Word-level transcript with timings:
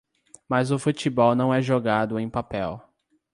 Mas 0.49 0.71
o 0.71 0.79
futebol 0.79 1.35
não 1.35 1.53
é 1.53 1.61
jogado 1.61 2.17
em 2.19 2.27
papel. 2.27 2.81